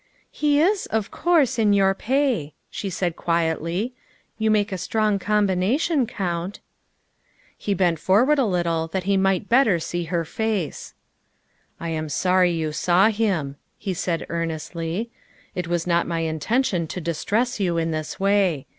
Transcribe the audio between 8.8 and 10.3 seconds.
that he might better see her